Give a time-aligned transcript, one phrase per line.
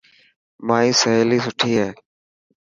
[0.67, 1.87] مائي سهيلي سٺي هي.